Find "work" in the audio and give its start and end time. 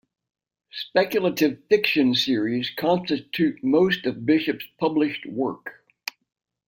5.27-5.83